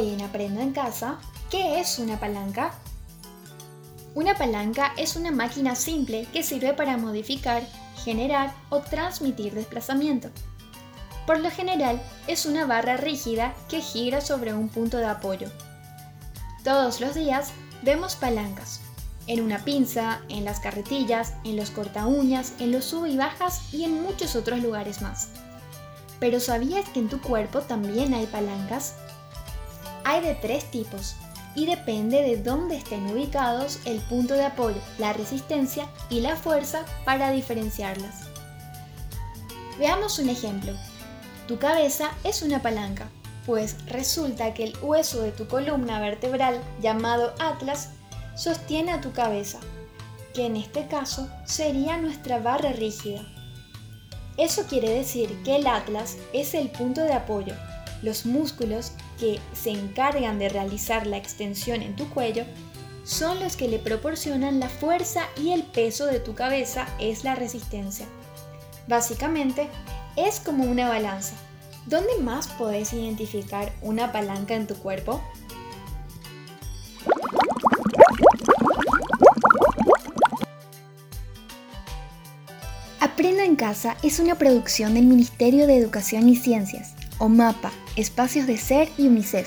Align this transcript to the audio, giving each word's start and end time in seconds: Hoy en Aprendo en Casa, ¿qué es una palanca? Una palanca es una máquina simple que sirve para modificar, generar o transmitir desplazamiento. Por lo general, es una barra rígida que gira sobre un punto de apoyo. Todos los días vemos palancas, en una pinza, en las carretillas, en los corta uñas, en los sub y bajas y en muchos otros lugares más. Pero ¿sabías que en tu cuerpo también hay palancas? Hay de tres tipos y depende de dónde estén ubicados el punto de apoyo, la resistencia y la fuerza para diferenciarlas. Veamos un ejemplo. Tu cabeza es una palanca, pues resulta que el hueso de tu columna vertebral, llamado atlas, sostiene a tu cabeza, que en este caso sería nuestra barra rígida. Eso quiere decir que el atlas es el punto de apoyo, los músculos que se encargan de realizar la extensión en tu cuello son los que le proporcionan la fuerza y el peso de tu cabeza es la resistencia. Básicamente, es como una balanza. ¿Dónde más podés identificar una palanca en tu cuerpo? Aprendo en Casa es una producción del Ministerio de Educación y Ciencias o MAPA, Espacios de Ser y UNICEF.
Hoy 0.00 0.14
en 0.14 0.22
Aprendo 0.22 0.62
en 0.62 0.72
Casa, 0.72 1.18
¿qué 1.50 1.78
es 1.78 1.98
una 1.98 2.18
palanca? 2.18 2.72
Una 4.14 4.34
palanca 4.34 4.94
es 4.96 5.14
una 5.14 5.30
máquina 5.30 5.74
simple 5.74 6.26
que 6.32 6.42
sirve 6.42 6.72
para 6.72 6.96
modificar, 6.96 7.62
generar 8.02 8.54
o 8.70 8.80
transmitir 8.80 9.52
desplazamiento. 9.52 10.30
Por 11.26 11.40
lo 11.40 11.50
general, 11.50 12.00
es 12.28 12.46
una 12.46 12.64
barra 12.64 12.96
rígida 12.96 13.54
que 13.68 13.82
gira 13.82 14.22
sobre 14.22 14.54
un 14.54 14.70
punto 14.70 14.96
de 14.96 15.04
apoyo. 15.04 15.50
Todos 16.64 17.02
los 17.02 17.14
días 17.14 17.52
vemos 17.82 18.16
palancas, 18.16 18.80
en 19.26 19.42
una 19.42 19.66
pinza, 19.66 20.22
en 20.30 20.46
las 20.46 20.60
carretillas, 20.60 21.34
en 21.44 21.56
los 21.56 21.70
corta 21.70 22.06
uñas, 22.06 22.54
en 22.58 22.72
los 22.72 22.86
sub 22.86 23.04
y 23.04 23.18
bajas 23.18 23.74
y 23.74 23.84
en 23.84 24.00
muchos 24.02 24.34
otros 24.34 24.60
lugares 24.60 25.02
más. 25.02 25.28
Pero 26.20 26.40
¿sabías 26.40 26.88
que 26.88 27.00
en 27.00 27.10
tu 27.10 27.20
cuerpo 27.20 27.60
también 27.60 28.14
hay 28.14 28.24
palancas? 28.24 28.94
Hay 30.10 30.22
de 30.22 30.34
tres 30.34 30.68
tipos 30.72 31.14
y 31.54 31.66
depende 31.66 32.20
de 32.22 32.42
dónde 32.42 32.74
estén 32.74 33.06
ubicados 33.06 33.78
el 33.84 34.00
punto 34.00 34.34
de 34.34 34.44
apoyo, 34.44 34.80
la 34.98 35.12
resistencia 35.12 35.86
y 36.08 36.18
la 36.20 36.34
fuerza 36.34 36.84
para 37.04 37.30
diferenciarlas. 37.30 38.24
Veamos 39.78 40.18
un 40.18 40.28
ejemplo. 40.28 40.72
Tu 41.46 41.60
cabeza 41.60 42.10
es 42.24 42.42
una 42.42 42.60
palanca, 42.60 43.08
pues 43.46 43.76
resulta 43.86 44.52
que 44.52 44.64
el 44.64 44.76
hueso 44.82 45.22
de 45.22 45.30
tu 45.30 45.46
columna 45.46 46.00
vertebral, 46.00 46.60
llamado 46.82 47.32
atlas, 47.38 47.90
sostiene 48.34 48.90
a 48.90 49.00
tu 49.00 49.12
cabeza, 49.12 49.60
que 50.34 50.46
en 50.46 50.56
este 50.56 50.88
caso 50.88 51.30
sería 51.44 51.98
nuestra 51.98 52.40
barra 52.40 52.72
rígida. 52.72 53.22
Eso 54.36 54.64
quiere 54.64 54.90
decir 54.90 55.40
que 55.44 55.54
el 55.54 55.68
atlas 55.68 56.16
es 56.32 56.54
el 56.54 56.68
punto 56.68 57.00
de 57.00 57.12
apoyo, 57.12 57.54
los 58.02 58.26
músculos 58.26 58.92
que 59.18 59.40
se 59.52 59.70
encargan 59.70 60.38
de 60.38 60.48
realizar 60.48 61.06
la 61.06 61.16
extensión 61.16 61.82
en 61.82 61.96
tu 61.96 62.08
cuello 62.08 62.44
son 63.04 63.40
los 63.40 63.56
que 63.56 63.68
le 63.68 63.78
proporcionan 63.78 64.60
la 64.60 64.68
fuerza 64.68 65.22
y 65.36 65.50
el 65.50 65.62
peso 65.62 66.06
de 66.06 66.20
tu 66.20 66.34
cabeza 66.34 66.86
es 66.98 67.24
la 67.24 67.34
resistencia. 67.34 68.06
Básicamente, 68.86 69.68
es 70.16 70.40
como 70.40 70.64
una 70.64 70.88
balanza. 70.88 71.34
¿Dónde 71.86 72.18
más 72.20 72.48
podés 72.48 72.92
identificar 72.92 73.72
una 73.82 74.12
palanca 74.12 74.54
en 74.54 74.66
tu 74.66 74.74
cuerpo? 74.76 75.20
Aprendo 83.00 83.42
en 83.42 83.56
Casa 83.56 83.96
es 84.02 84.18
una 84.18 84.36
producción 84.36 84.94
del 84.94 85.06
Ministerio 85.06 85.66
de 85.66 85.76
Educación 85.76 86.28
y 86.28 86.36
Ciencias 86.36 86.94
o 87.20 87.28
MAPA, 87.28 87.70
Espacios 87.94 88.48
de 88.48 88.56
Ser 88.56 88.88
y 88.98 89.06
UNICEF. 89.06 89.46